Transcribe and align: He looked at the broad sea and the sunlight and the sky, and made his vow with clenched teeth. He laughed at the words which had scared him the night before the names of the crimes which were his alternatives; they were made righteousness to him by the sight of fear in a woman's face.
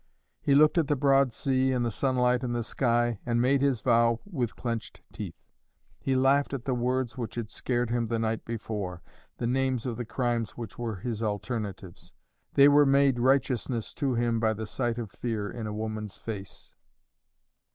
He 0.41 0.55
looked 0.55 0.79
at 0.79 0.87
the 0.87 0.95
broad 0.95 1.31
sea 1.31 1.71
and 1.71 1.85
the 1.85 1.91
sunlight 1.91 2.41
and 2.41 2.55
the 2.55 2.63
sky, 2.63 3.19
and 3.23 3.39
made 3.39 3.61
his 3.61 3.81
vow 3.81 4.19
with 4.25 4.55
clenched 4.55 4.99
teeth. 5.13 5.39
He 5.99 6.15
laughed 6.15 6.55
at 6.55 6.65
the 6.65 6.73
words 6.73 7.19
which 7.19 7.35
had 7.35 7.51
scared 7.51 7.91
him 7.91 8.07
the 8.07 8.17
night 8.17 8.43
before 8.43 9.03
the 9.37 9.45
names 9.45 9.85
of 9.85 9.97
the 9.97 10.05
crimes 10.05 10.57
which 10.57 10.75
were 10.79 10.95
his 10.95 11.21
alternatives; 11.21 12.13
they 12.55 12.67
were 12.67 12.83
made 12.83 13.19
righteousness 13.19 13.93
to 13.93 14.15
him 14.15 14.39
by 14.39 14.53
the 14.53 14.65
sight 14.65 14.97
of 14.97 15.11
fear 15.11 15.47
in 15.51 15.67
a 15.67 15.71
woman's 15.75 16.17
face. 16.17 16.73